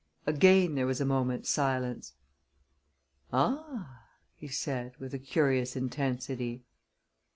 Again 0.25 0.73
there 0.73 0.87
was 0.87 0.99
a 0.99 1.05
moment's 1.05 1.51
silence. 1.51 2.13
"Ah!" 3.31 4.01
he 4.35 4.47
said, 4.47 4.97
with 4.97 5.13
a 5.13 5.19
curious 5.19 5.75
intensity. 5.75 6.63